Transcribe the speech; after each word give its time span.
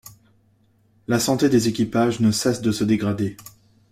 La 1.07 1.19
santé 1.19 1.47
des 1.47 1.67
équipages 1.67 2.21
ne 2.21 2.31
cesse 2.31 2.61
de 2.63 2.71
se 2.71 2.83
dégrader. 2.83 3.37